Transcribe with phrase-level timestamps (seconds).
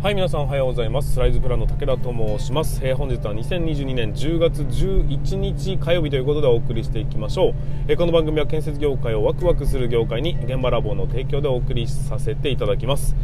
[0.00, 1.14] はい皆さんおはようございます。
[1.14, 7.54] スライズプランの武田と申します、えー、本日は2022年10月11日火曜日ということでお送りしていきましょう、
[7.88, 13.16] えー、この番組は建設業界をワクワクする業界に現場ラボの提供でお送りさせていただきます。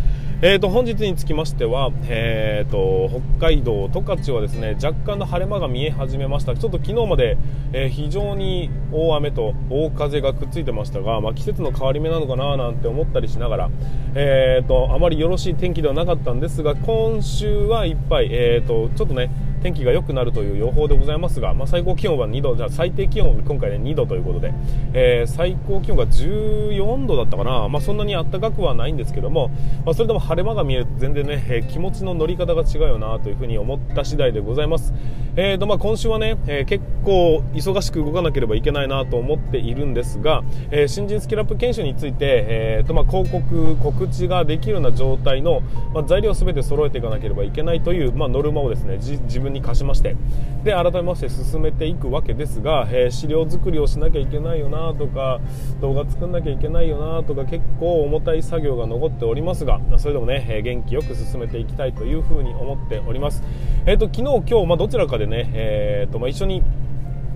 [0.43, 6.57] えーと、本日につきましては、えーと、北海道十勝はですね若干の晴れ間が見え始めました。
[6.57, 7.39] ちょっと昨日まで、
[7.73, 13.71] えー、非常に大雨と大風がくっついてましたが、まあ、季節の変わり目なのかななんて思ったりしながら、
[14.17, 19.29] えーと、あまりよろしい天気ではなかったんですが今週はいっぱい、えー、とちょっとね
[19.65, 24.53] 天気が良くなるという予報でございますが、まあ、最高気温は2度じゃ最低気温今回ね2度ということで、
[24.93, 29.49] えー、最高気温が14度だったかな、まあ、そんなに暖かくはないんですけども、
[29.87, 34.93] まあ、それでも晴れ間が見えると全然ね、えー、気持ちの乗り方が違うよなというふうに思った次第でございます、
[35.37, 40.43] えーとまあ、今週はね、えー、結構忙しく動かなければいけないなと思っているんですが、
[40.73, 45.63] えー、新人スキルアップ研修について、えーとまあ、広告告知ができるような状態の、
[45.95, 50.17] まあ、材料を全て揃えていかなければいけないという、まあ、ノルマをですね自分に課しまして
[50.65, 55.41] で改めまして進めていくわけですが、えー、資料作りをしなきゃいけないよなとか
[55.81, 63.43] 動画作んなきゃいけないよなとか結構重たい作業が残っておりますがそれでもね、えー、元気よく進めていきたいというふうに思っております。
[63.87, 66.63] えーと、昨日、今日、まあ、どちらかでね、えーとまあ、一緒に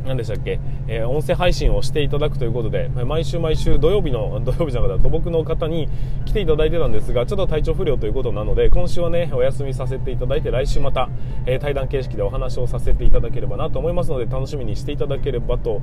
[0.09, 5.87] 何でしたっけ、えー、音声配信をしていただくということで、毎週毎週土曜日の、 土曜日じゃなかった土木の方に
[6.25, 11.11] 来ていただいてたんですが、ちょっと体調不良ということなので、今週はね、お休みさせていただいて、来週また、
[11.45, 15.83] えー、対談形式でお話をさせていただければなと思いますので、楽しみにしていただければと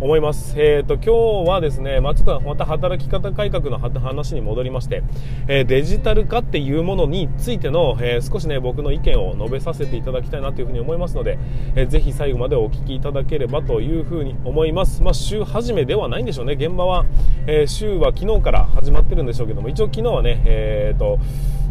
[0.00, 0.54] 思います。
[0.56, 5.02] えーと、今日はですね、まあ、ちょっとまた働き方改革の話に戻りまして、
[5.46, 11.38] えー、デジタル化っていうものについての、えー、少しね、僕の意見を述べさせていただきたいなというふうに思いますので、
[11.76, 15.02] えー、ぜひ最後までお聞きいただければというふうに思います。
[15.02, 16.54] まあ、週始めではないんでしょうね。
[16.54, 17.04] 現場は、
[17.46, 21.18] え週は昨日から始まってるんでしょうけども、一応昨日はね、えーと、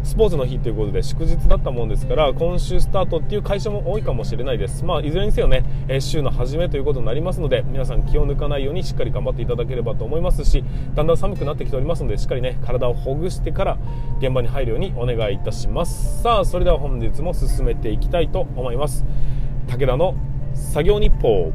[0.02, 10.64] スポーツの日ということで祝日だったもんですから今週スタートっていう会社も多いかもしれないです、まあ、いずれにせよね、え週の初めということになりますので皆さん気を抜かないようにしっかり頑張っていただければと思いますし
[10.94, 13.78] だんだん寒くなってきておりますのでしっかりね体をほぐしてから
[14.18, 19.04] 現場に入るようにお願いいたしますさあそれでは本日も進めていきたいと思います
[19.68, 20.14] 武田の
[20.54, 21.52] 作業日報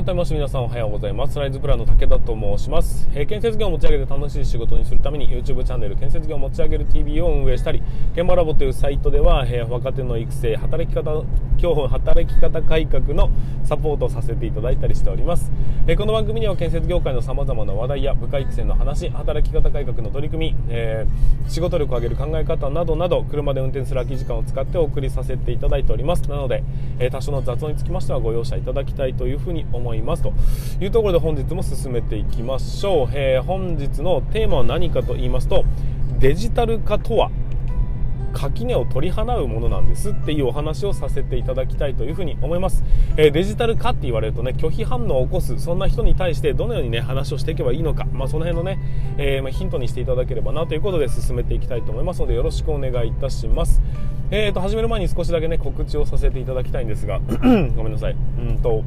[0.00, 1.38] 改めまして皆さんおはようございます。
[1.38, 7.82] ライズプランの武田と申します、えー、建設業を持ち上げて楽しい仕事にするために YouTube チャンネル建設業を持ち上げる TV を運営したり
[8.14, 11.22] 現場ラボというサイトでは、えー、若手の育成働き方
[11.60, 13.28] 今日働き方改革の
[13.64, 15.52] サポートをさせていただいたりしております、
[15.86, 21.06] えー、この番組には建設業界の様々な話題や部下育成の話働き方改革の取り組み、え
[21.46, 26.22] 仕事力を上げる考え方などなど車で運転する空き時間を使ってお送りさせていただいております。
[26.30, 26.62] なので、
[26.98, 29.89] え多少の雑音につきましてはご容赦いただきたいというふうに思います。
[30.22, 30.32] と
[30.80, 35.64] いうところで本日も進めていきましょう、えー、本日のテーマは何かと言いますと
[36.18, 37.30] デジタル化とは
[38.32, 42.84] 垣根を取り払うものなんですっていうお話をさせていただきたいというふうに思います、
[43.16, 48.78] えー、デジタル化って言われるとね拒否反応を起こすそんな人に対してどのようにね話をしていけばいいのか、まあ、その辺のね、
[49.18, 53.80] えー、まヒントにしていただければなということで進めていきたいと思いますのでよろしくお願いいたします。
[54.32, 57.18] えーと始める前に少しだけね告知をさせていただきたいんですが
[57.74, 58.16] ごめんなさい。
[58.38, 58.84] うんと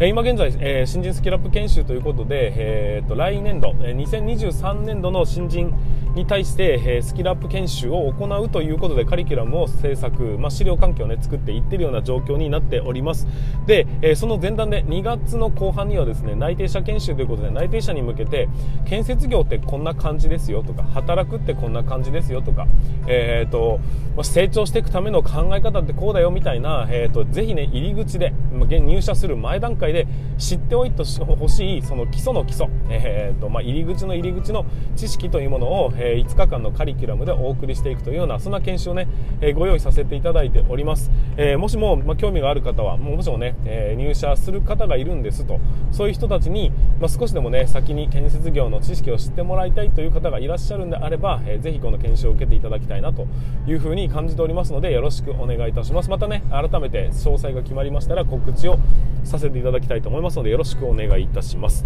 [0.00, 5.72] 今現在、えー、新人スキルアップ研修ということで、えーと、来年度、2023年度の新人
[6.14, 13.26] に対して、えー、スキルアップ研修を行うということでカリキュラムを制作、まあ、資料環境を、ね、作っていっているような状況になっております。
[13.66, 18.48] で、えー、その前段で2月の後半にはですね内定者研修ということで内定者に向けて
[18.84, 22.66] 建設業ってこんな感じですよとか働くってこんな感じですよとか、
[23.06, 23.80] えーと
[24.16, 30.06] まあ、成長していくための考え方ってこうだよみたいな、えーと、ぜひね入り口で、まあ、入社する前段階で
[30.38, 39.08] 知っておいてほしいその基礎の基礎、えーとまあ、入り口の入り口の知識というものを、えー、5日間のカリキュラムでお送りしていくというようなそんな研修をね、
[39.40, 45.60] え、ご用意させていただいております、え、もしも、ま、興味がある方はもしもね、え入社する方がいるんですと
[45.90, 53.26] そういう人たちに、ま、少しでもね先に建設業の知識を知ってもらいたいという方がいらっしゃるんであれば、えー、ぜひこの研修を受けていただきたいなと
[53.66, 56.10] いうふうに感じておりますのでよろしくお願いいたします。
[56.10, 58.78] またね改めて詳細が決まりましたら告知を
[59.24, 61.84] させていただきたいと思いますのでよろしくお願いいたします。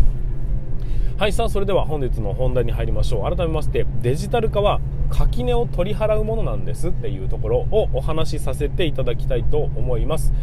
[1.19, 3.37] はいさあそれでは本日の本題に入りましょう。
[3.37, 10.35] 改めましてデジタル化は垣根を取り払うものなんですっていうところをお話しさせていただきたいと思います。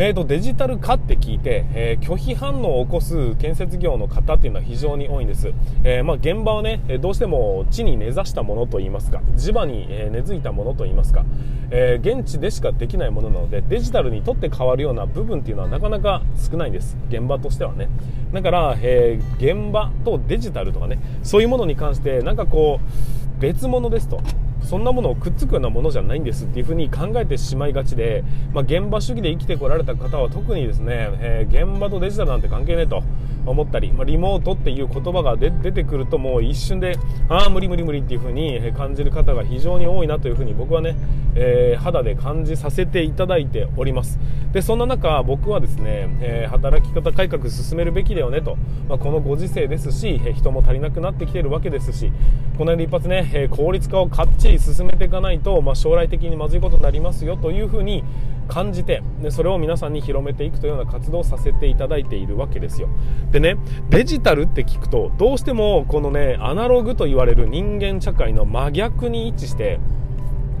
[0.00, 5.52] えーと、デジタル化って聞いて、えー、拒否反応を起こす建設業の方っていうのは非常に多いんです、
[5.82, 11.24] えー、まあ、現場はねどうしても地に根ざしたものといいますか地場に根付いたものといいますか、
[11.72, 16.96] えー、現地でしかできないものなのでデジタルにとって変わるような部分っていうのはなかなか少ないんです。
[17.08, 17.88] 現場としてはね。
[18.32, 24.20] だから、え現場とデジタルとかねそういうものに関してなんかこう別物ですと。
[24.62, 33.02] そんなものをくっつくようなものじゃないんですっていうふうに考えてしまいがちで、まあ、現場主義で生きてこられた方は特にですね、えー、現場とデジタルなんて関係ねえと
[33.46, 40.96] 思ったり、まあ、リモートっていう言葉が出てくるともう一瞬でああ無理無理無理っていう風に感じる方が非常に多いなという風に僕はね、
[41.34, 44.18] えー、肌で感じさせていただいております。
[44.52, 48.56] でそんな中僕はですね、えー、働き方改革進めるべきだよねと、
[48.88, 52.10] まあ、このご時世ですし人も足りなくなってきてるわけですし
[52.56, 58.04] この辺で一発ね、え効率化をかっちり進めていかないと、まあ、将来的にまずいことになりますよという風に
[58.48, 62.88] 感じてでそれを皆さんに広めていくというような活動をさせていただいているわけですよ。
[63.30, 63.56] でね
[63.90, 69.78] デジタルって聞くとどうしてもこのねアナログと言われる人間社会の真逆に位置して、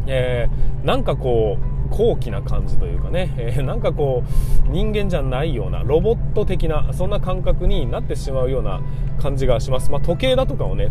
[0.06, 4.22] えー、なんかこう高貴な感じというかね、えー、なんかこ
[4.66, 8.82] う人間じゃないようなロボット的なそんな感覚になってしまうような
[9.20, 10.90] 感じがします、まあ、時計だとかをね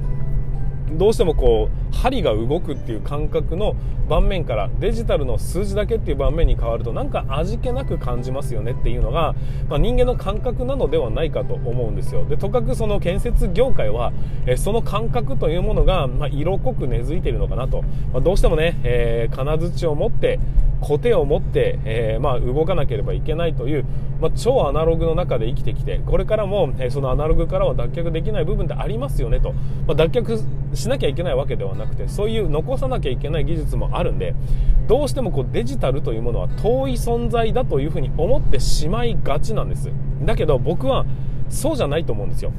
[0.91, 3.75] どうしてもこう針が動くっていう感覚の
[4.07, 9.35] 盤面からデジタルの数字だけっていう盤面に変わるとなんか味気なく感じますよねっていうのが、
[9.67, 12.25] まあ、人間の感覚なのではないかと思うんですよ。
[12.25, 14.13] でとかくその建設業界は、
[14.45, 17.81] えその感覚というものが、まあ、色濃く根付いているのかなと、
[18.13, 20.39] まあ、どうしてもね、えー、金槌を持って
[20.79, 23.85] コテを持って、えー、まあ、動かなければいけないという、
[24.19, 30.43] まあ、超アナログの中で生きてきてこれからも、えー、そのアナログからは脱却できない部分ってありますよねと、まあ、脱却
[30.77, 34.35] しなきゃいけないわけではなくてそういう残さなきゃいけない技術もあるんで
[34.87, 39.91] どうしてもこうデジタルというものは遠い存在だというふうに思ってしまいがちなんです。
[40.23, 41.05] だけど僕は
[41.49, 42.51] そうじゃないと思うんですよ。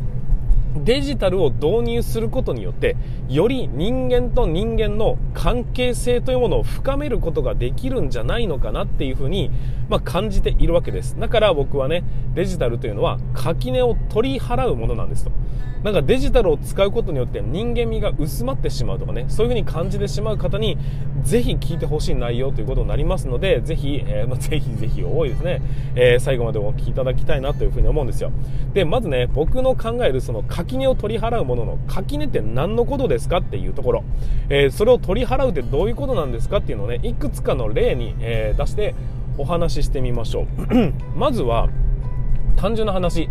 [0.77, 2.97] デジタルを導入することによって
[3.29, 9.51] より人間と人間の関係性というものを深めることができるんじゃないのかなっていうふうに、
[9.89, 11.19] まあ、感じているわけです。
[11.19, 12.05] だから僕はね
[12.35, 15.33] デジタルというのは垣根を取り払うものなんですと。
[15.83, 20.77] なんかデジタルを使うことによって人間味が薄まってしまうとかねそういうふうに感じてしまう方に
[21.23, 25.63] ぜひ聞いてほしい内容ということになりますのでぜひ、えー、まあ、 ぜひぜひ多いですね、
[25.95, 28.33] えー、最後までお聞きいただきたいなというふうに思うんですよ。
[28.75, 34.05] でまずね僕の考えるその垣根を取り払うものの垣根って何のことですかっていうところ、
[34.49, 38.95] えー、それを取り払うってどういうことなんですかっていうのをねいくつかの例に、え出して
[39.37, 40.47] お話ししてみましょう。
[41.17, 41.69] まずは
[42.57, 43.29] 単純な話。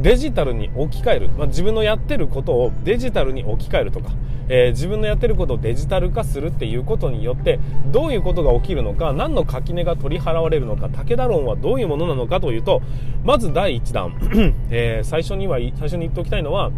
[0.00, 4.12] デジタルに置き換える、まあ、自分のやってることをデジタルに置き換えるとか、
[4.52, 12.82] えー、自分のやってることをデジタル化するっていうことによってどういうことが起きるのか何の垣根が取り払われるのか武田論はどういうものなのかというと
[13.24, 14.18] まず第1弾、
[14.70, 16.72] えー、最初には最初に言っておきたいのは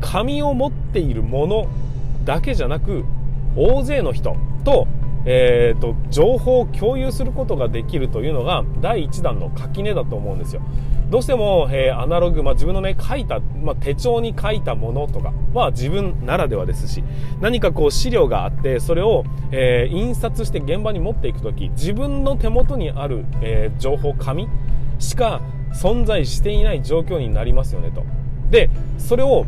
[0.00, 1.68] 紙を持っているもの
[2.24, 3.04] だけじゃなく
[3.54, 4.88] 大勢の人と
[5.24, 10.62] えーと、情報を共有することができるというのが第1弾の垣根だと思うんですよ。
[11.10, 17.04] どうしても、えー、アナログ、まあ、自分のね、書いた、まあ、手帳に書いたものとかは自分ならではですし、
[17.40, 24.48] 何かこう資料があって、それを、えー、印刷して現場に持っていくとき、自分の手元にある、えー、情報、紙
[24.98, 25.42] しか
[25.74, 28.04] 存在していない状況になりますよねと。
[28.50, 29.44] で、それを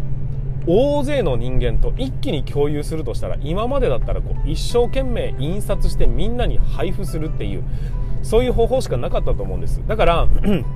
[0.66, 7.64] 大勢の人間と一気に共有するとしたら今までだったらこう一生懸命印刷してみんなに配布するっていう
[8.22, 9.82] そういう方法しかなかったと思うんです。
[9.86, 10.28] だから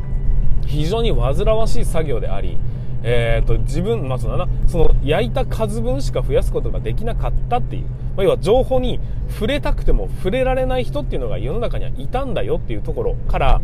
[0.67, 2.59] 非常に煩わしい作業であり
[3.03, 7.83] えーと、自分、まあ、そのその焼いた数分しか増やすことができなかったっていう、
[8.17, 8.99] まあ、要は情報に
[9.31, 13.61] 触れたくても触れられない人っていうのが世の中にはいたんだよっていうところから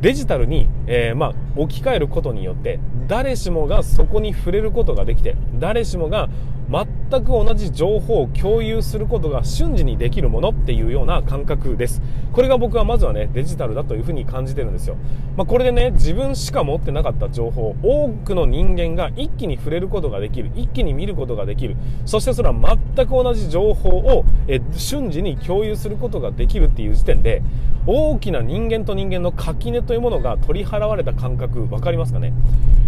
[0.00, 6.28] デジタルに、えー、まあ、置き換えることによって誰しもがそこに触れることができて誰しもが
[6.70, 12.02] 全く同じ情報を共有することが瞬時にできるものっていうような感覚です。
[12.32, 14.96] これが僕はまずはねデジタルだというふうに感じてるんですよ、
[15.36, 21.76] まあ、これでね自分しか持ってなかった情報多くの人間が一気に触れることができる一気に見ることができる。
[22.06, 22.54] そしてそれは
[22.94, 27.42] 全く同じ情報をえ瞬時に共有することができるっていう時点で
[27.86, 32.32] 大きな人間と人間の垣根というものが取り払われた感覚分かりますかね？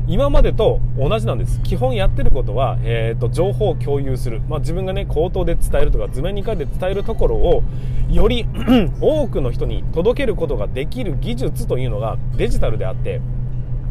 [0.09, 1.61] 今までと同じなんです。
[1.63, 7.65] 基本やってることは、えーと、情報を共有する、まあ、自分がね口頭で伝えるとか図面に書いて伝えるところを
[8.11, 8.47] より
[9.01, 13.21] 多くの人に届けることができる技術というのがデジタルであって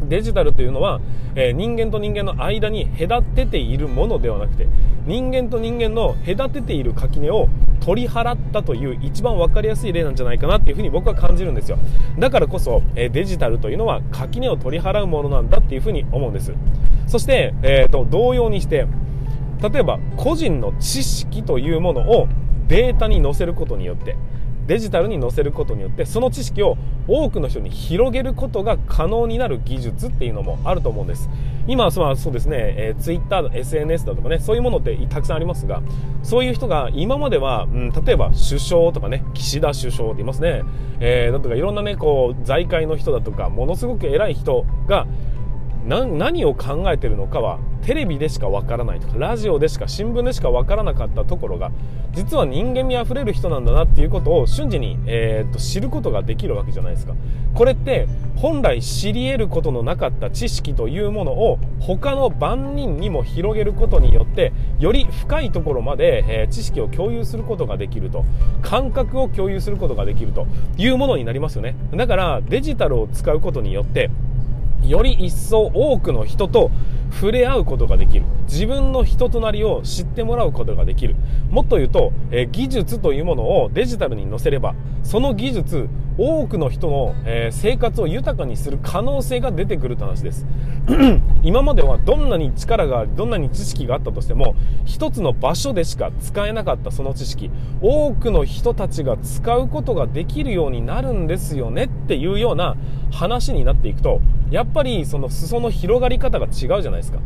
[0.08, 1.00] デジタルというのは、
[1.34, 4.66] えー、人間と人間の間に隔てているものではなくて
[5.06, 7.48] 人間と人間の隔てている垣根を
[7.80, 11.78] 取り払ったという一番分かりやすい例なんじゃないかなっていうふに僕は感じるんですよ。
[12.18, 16.52] だからこそ、えー、デジタルというのは垣根を取り払うものなんだっていうふうに思うんです。
[17.06, 18.86] そして、えーと、同様にして
[19.62, 22.28] 例えば個人の知識というものを
[22.68, 24.16] データに載せることによって
[24.66, 31.28] デジタルに載せることによってその知識を多くの人に広げることが可能になる技術っていうのもあると思うんです。
[31.68, 35.82] 今はそうですね、えー、Twitter、SNS だとかねそういうものってたくさんありますが
[36.22, 40.62] そういう人が今までは、うん、例えば首相とかね岸田首相って言いますね、
[41.00, 45.08] えー、だとかいろんなねこう財界の人だとかものすごく偉い人が
[45.86, 51.70] 何を考えてるのかはテレビでしかわからないとかラジオでしか新聞でしかわからなかったところが
[52.12, 57.14] 実は人間味あふれる人なんだなっていうことを瞬時に、えー、っと知ることができるわけじゃないですか。
[57.54, 68.24] これって本来知り得ることのなかった知識というものを他の万人にも広げることによってより深いところまで、えー、知識を共有することができると。
[68.62, 71.76] 感覚を共有することができるというものになりますよね。
[71.94, 74.10] だからデジタルを使うことによって
[74.86, 76.70] より一層多くの人と
[77.12, 78.24] 触れ合うことができる。
[78.46, 81.14] 自分の人となりを知ってもらうことができる。
[81.50, 85.88] もっと言うと、えー、技術というものをデジタルに載せればその技術
[86.18, 90.46] 多くの人の、えー、生活を豊かにする可能性が出てくるって話です。
[91.42, 97.50] 今まではどんなに力がありどんなに知識があったとしても一つの場所でしか使えなかったその知識。
[97.82, 102.76] 多くの人たちが使うことができるようになるんですよねっていうような
[103.10, 107.18] 話になっていくとやっぱりその裾の広がり方が違うじゃないですか。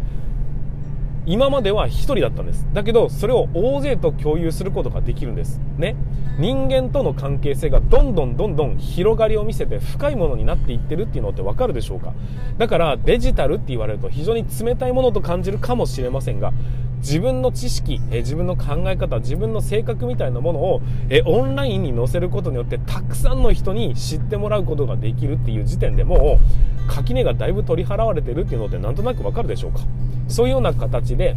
[1.27, 2.67] 今までは1人だったんです。
[2.73, 5.61] だけどそれを大勢と共有することができるんです。
[5.79, 5.97] ね。
[6.39, 12.15] 人間との関係性がどんどんどんどん広がりを見せて深いものになっていってるっていうのって分かるでしょうか。
[12.57, 16.53] だからデジタルって言われると非常に冷たいものと感じるかもしれませんが
[17.01, 26.39] 自分の知識、え自分の考え方自分の性格みたいなものを、えオンラインに載せることによってたくさんの人に知ってもらうことができるっていう時点でも
[26.87, 29.81] う垣根がだいぶ取り払われてるっていうのってなんとなくわかるでしょうか？
[30.29, 31.37] そういうような形で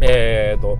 [0.00, 0.78] えーと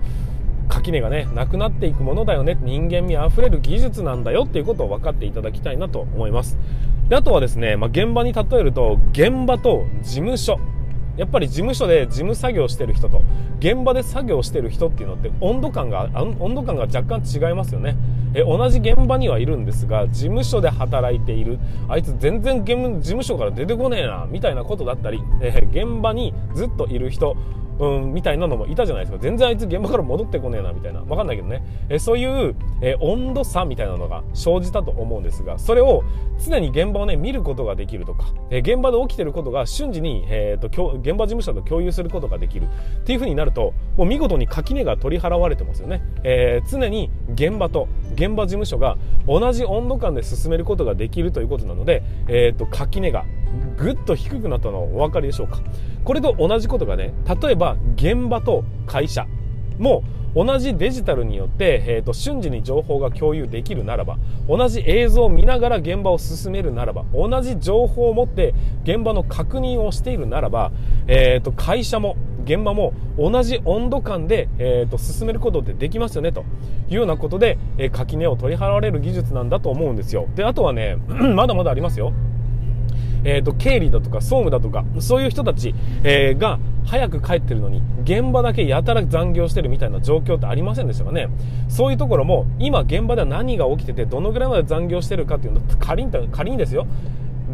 [0.67, 6.57] 垣根がねなくなっていくものだよね人間味あふれる技術なんだよっていうことを分かっていただきたいなと思います。
[7.07, 10.59] であとはですね、まあ、現場に例えると現場と事務所。
[11.17, 13.21] やっぱり事務所で事務作業してる人と
[13.59, 17.95] 現場で作業してる人っていうのって温度感が温度感が若干違いますよね。
[18.33, 21.57] え同じ現場にはいるんですが事務所で働いている
[21.87, 27.37] あいつ全然事務所から出てこねえなみたいなことだったり、え現場にずっといる人
[27.79, 29.21] うん、みたいなのもいたじゃないですか。
[29.21, 31.01] 全然あいつ現場から戻ってこねえな、みたいな。
[31.01, 31.63] わかんないけどね。
[31.89, 36.03] えそういう、え温度差みたいなのが生じたと思うんですが、それを
[36.43, 46.01] 常に現場をね、見ることができるとか、え現場で起きてることが瞬時に、えーと、現場事務所と共有することができるっていう風になると、もう見事に垣根が取り払われてますよね。
[46.23, 53.25] えー、常に現場と現場事務所が同じ温度感で進めることができるということなので、えーと、垣根が
[53.77, 55.59] ぐっと低くなったのお分かりでしょうか？
[56.03, 59.25] これと同じことがね例えば現場と会社。
[59.77, 60.03] も
[60.35, 70.71] 同じデジタルによって、えーと、瞬時に情報が共有できるならば同じ映像を見ながら現場を進めるならば同じ情報を持って現場の確認をしているならば、
[71.07, 76.45] えーと、会社も現場も同じ温度感で、えーと、進めることってできますよねと
[76.89, 80.27] いうようなことで、えー、垣根を取り払われる技術なんだと思うんですよ。
[80.35, 80.97] であとはね
[81.35, 82.13] まだまだありますよ。
[83.25, 91.27] えーと、経理だとか総務だとかそういう人たち、えー、が早く帰ってるのに現場だけやたら残業してるみたいな状況ってありませんでしたかね。
[91.67, 96.85] そういうところも今現場では何が起きててどのぐらいまで残業してるかっていうの仮に仮にですよ。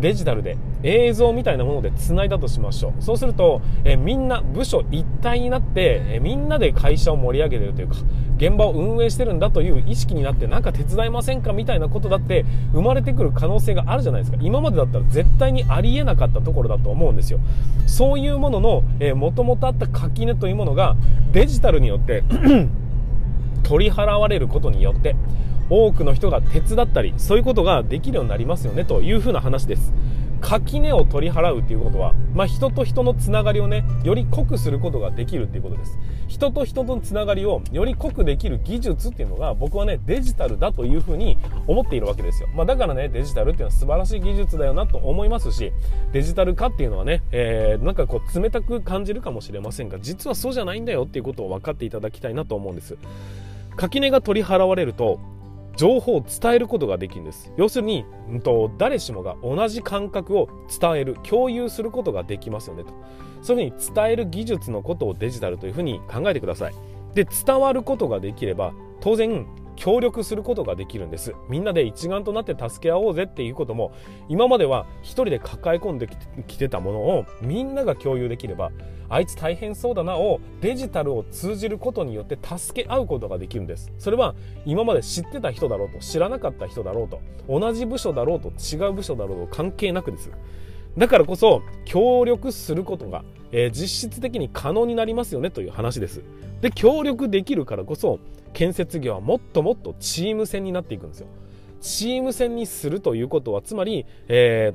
[0.02, 3.02] デジタルで映像みたいなもので繋いだとしましょう。
[3.02, 7.96] そうすると、えみんな部署一体になって、えみんなで会社を盛り上げてるというか
[8.38, 12.44] 現場を運営してるんだという意識になってなんか手伝いませんかみたいなことだって
[12.74, 14.38] 生まれてくる可能性があるじゃないですか。
[14.42, 17.40] 今までだったら絶対にありえなかったところだと思うんですよ。
[17.86, 20.96] そういうもののもともとあった垣根というものが
[21.32, 22.24] デジタルによって
[23.64, 25.16] 取り払われることによって
[25.72, 29.94] 多くの人が手伝ったりそういうことができるようになりますよねというふうな話です。
[30.42, 36.00] 垣根を取り払うっていうことは、まあ、人と人のつながりをねより濃くすることができるっていうことです。
[36.28, 41.38] 人と人とのつながりをより濃くできる技術っていうのが僕はねデジタルだというふうに
[41.68, 45.72] 思っているわけですよ、まあ、だからねデジタルっていうのは素晴らしい技術だよなと思いますし
[46.14, 52.98] デジタル化っていうのはね、えー、なんかこう冷たく感じるかもしれませんが実はそうじゃないんだよっていうことを分かっていただきたいなと思うんです。
[53.76, 55.20] 垣根が取り払われると
[55.76, 57.52] 情報を伝えることができるんです。
[57.58, 60.50] 要するに、うんと、誰しもが同じ感覚を
[60.80, 62.94] 伝える共有することができますよねと。
[63.42, 66.74] そういうふうに伝える技術のことをデジタルというふうに考えてください。
[67.14, 69.46] で伝わることができれば当然
[69.82, 71.34] 協力することができるんです。
[71.50, 73.92] みんなで一丸となって助け合おうぜっていうことも
[74.30, 76.08] 今までは一人で抱え込んで
[76.46, 78.72] きてたものをみんなが共有できれば
[79.10, 83.92] あいつ大変そうだなをデジタルを通じることによって助け合うことができるんです。
[83.98, 84.36] それは
[84.68, 87.20] 今まで知ってた人だろうと知らなかった人だろうと
[87.50, 90.30] 同じ部署だろうと違う部署だろうと関係なくです。
[90.96, 96.22] だからこそ協力することが、えー、実質的に可能になりますよねという話です。
[96.62, 98.20] で協力できるからこそ
[98.54, 101.28] 建設業はもっともっとチーム戦になっていくんですよ。
[101.82, 104.74] チーム戦にするということはつまり、え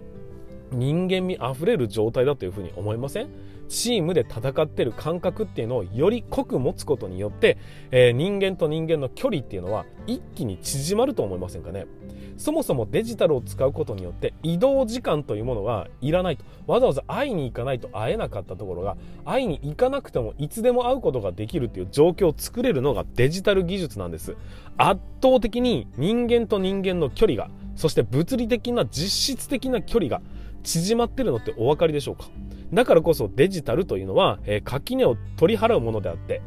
[0.73, 3.28] ー、人間味あふれる状態だというふうに思いません？
[3.68, 7.59] チームで戦ってる感覚っていうのをより濃く持つことによって、
[7.90, 11.87] えー、人間と人間の距離っていうのは一気に縮まると思いませんかね？
[12.36, 16.44] そもそもデジタルを使うことによって移動時間というものはいらないと。
[16.66, 24.36] わざわざ会いに行かないと会えなかったところが会いに行かなくてもいつでも会うことができるっていう状況を作れるのがデジタル技術なんです。
[24.76, 30.20] 圧倒的に人間と人間の距離がそして物理的な実質的な距離が
[30.62, 32.24] 縮まってるのってお分かりでしょうか？
[32.72, 36.42] だからこそデジタルというのは、え、垣根を取り払うものであって、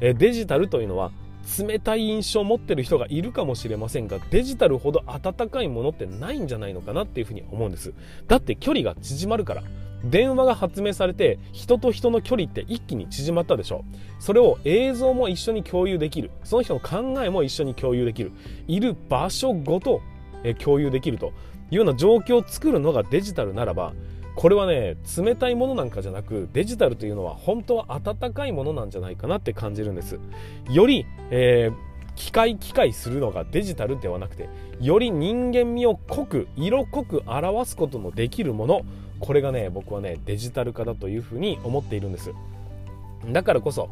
[0.00, 1.12] デジタルというのは
[1.58, 7.92] 冷たい印象を持ってる人がいるかもしれませんがデジタルほど温かいものってないんじゃないのかなっていうふうに思うんです。
[8.28, 9.62] だって距離が縮まるから。
[10.04, 13.84] 電話が発明されて人と人の距離って一気に縮まったでしょ。
[14.18, 16.30] それを映像も一緒に共有できる。
[16.42, 18.32] その人の考えも一緒に共有できる。
[18.66, 20.00] いる場所ごと
[20.58, 21.32] 共有できると
[21.70, 23.92] いうような状況を作るのがデジタルならば
[24.34, 30.18] これはね冷たいものなんかじゃなくデジタルというのは本当は温かいものなんじゃないかなって感じるんです。
[30.70, 31.74] より、えー、
[32.14, 34.48] 機械機械するのがデジタルではなくて
[34.80, 38.82] より人間味を濃く色濃く表すことのできるもの
[39.20, 42.32] これがね僕はねデジタル化だというふうに思っているんです。
[43.30, 43.88] だからこそ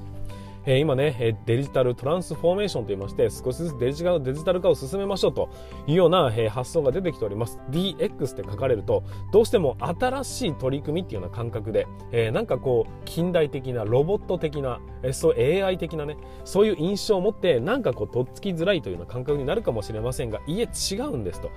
[0.66, 5.48] え今ね、デジタルトランスフォーメーションと言いまして、少しずつデジデジタル化を進めましょうと
[5.86, 7.58] いうような、え発想が出てきております。
[7.70, 9.02] DX って書かれると、
[9.32, 21.50] どうしても新しい取り組みっていうような感覚で、え、なんかこう、近代的な、ロボット的な、えそう AI 的なね、そういう印象を持って、なんかこう、とっつきづらいというような感覚になるかもしれませんが、いえ、違うんですと。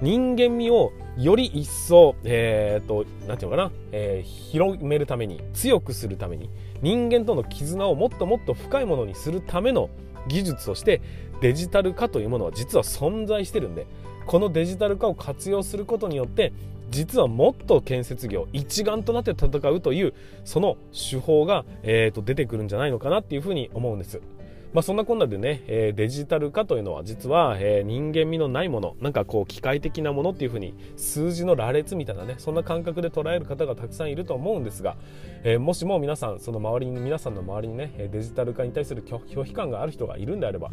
[0.00, 6.50] 人間味をより一層、えー、っと、なんていうのかな、えー、広めるために、強くするために、
[6.82, 9.90] 人間との絆をもっともっと深いものにするための
[10.28, 11.00] 技術として
[11.40, 13.86] デジタル化というものは実は存在してるんで
[14.26, 16.52] このデジタル化を活用することによって
[16.90, 20.14] 実はもっと建設業一丸となって戦うという
[20.44, 24.20] その手法が、えー、と出てくるんじゃないのかなっていうふうに思うんです。
[24.74, 34.96] まあ、そんなこんなでね、え、デジタル化というのは実は、え、人間味のないものなんかこう機械的なものっていうふうに数字の羅列みたいなねそんな感覚で捉える方がたくさんいると思うんですが、
[35.42, 40.70] え、もしも皆さんその周りに皆さんの周りにねデジタル化に対する拒否感がある人がいるんであれば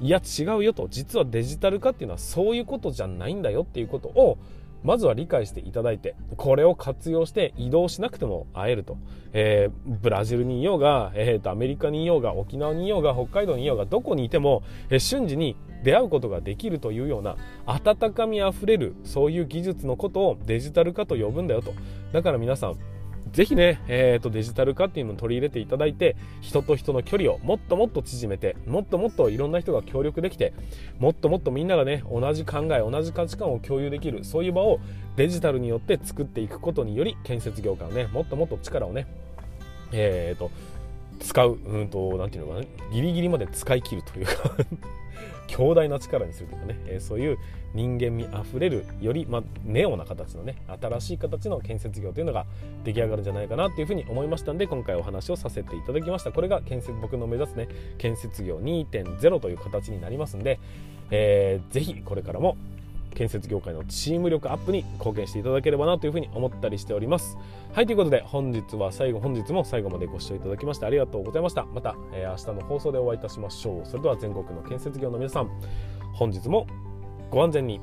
[0.00, 4.38] いや違うよと実はデジタル化っていうのはそういうことじゃないんだよっていうことを
[4.84, 8.98] まずは理解していただいて、これを活用して移動しなくても会えると。
[9.32, 21.72] えー、ブラジルにいようが、えー、と、アメリカにいようが、沖縄にいようが、北海道にいようが、どこにいても、えー、瞬時に出会うことができるというような、温かみあふれる、そういう技術のことをデジタル化と呼ぶんだよと。
[22.12, 22.76] だから皆さん、
[23.32, 30.52] ぜひね、えーと、デジタル化っていうのを取り入れていただいて人と人の距離をもっともっと縮めてもっともっといろんな人が協力できて
[30.98, 34.80] もっともっとみんながね同じ考え同じ価値観を共有できるそういう場を
[35.16, 39.06] デジタルによって作っていくことにより建設業界のねもっともっと力をね
[39.92, 40.50] えーと
[41.22, 44.32] 使う、うんと、なんていうのかな、ギリギリまで使い切るというか
[45.52, 47.38] 強大な力にするとかね、えー、そういう
[47.74, 52.46] 人間味あふれるより、ま、ネオな形のね新しい形の建設業というのが
[52.84, 56.32] 出来上がるんじゃないかなというふうに思いましたんで今回お話をさせていただきました。
[56.32, 60.58] これが建設僕の目指すね建設業2.0という形になりますんで、
[61.10, 62.56] えー、ぜひこれからも
[63.14, 67.36] 建設業界のチーム力アップに貢献していただければなというふうに思ったりしております。
[67.72, 71.64] はいということで本日は最後本日も最後までご視聴いただきましてありがとうございました。
[71.66, 73.86] また、えー、明日の放送でお会いいたしましょう。
[73.86, 75.50] それでは全国の建設業の皆さん
[76.12, 76.66] 本日も
[77.30, 77.80] ご安全に。